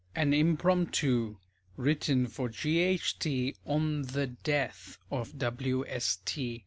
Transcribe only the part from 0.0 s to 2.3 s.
AN IMPROMPTU. (_Written